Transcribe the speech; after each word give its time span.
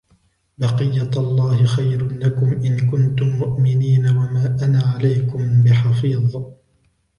بقيت 0.57 1.17
الله 1.17 1.65
خير 1.65 2.13
لكم 2.19 2.45
إن 2.47 2.91
كنتم 2.91 3.27
مؤمنين 3.27 4.07
وما 4.07 4.57
أنا 4.61 4.81
عليكم 4.97 5.63
بحفيظ 5.63 6.43